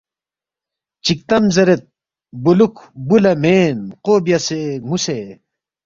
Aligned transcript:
چک 1.03 1.19
تم 1.27 1.43
زیرید 1.55 1.81
بولوکھ 2.43 2.81
بُو 3.07 3.17
لا 3.23 3.33
مین 3.41 3.77
قو 4.03 4.13
بیاسے 4.25 4.61
نُوسے 4.87 5.19